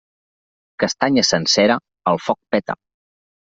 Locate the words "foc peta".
2.31-2.81